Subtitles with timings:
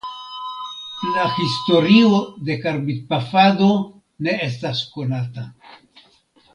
[1.17, 3.69] La historio de karbidpafado
[4.29, 5.49] ne estas konata.